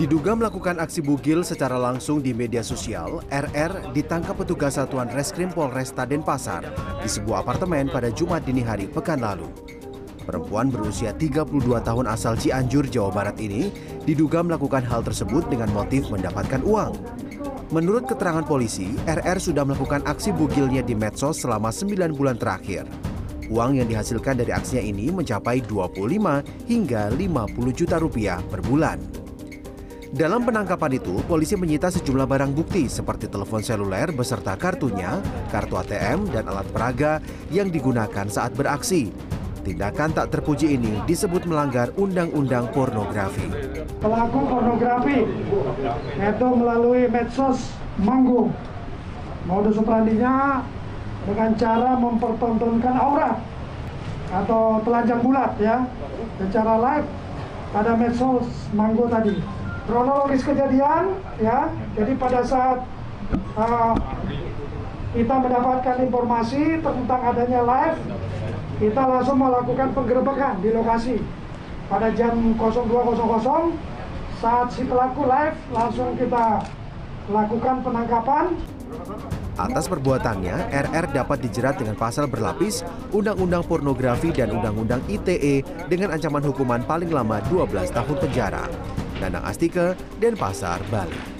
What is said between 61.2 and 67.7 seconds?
ya. Jadi pada saat uh, kita mendapatkan informasi tentang adanya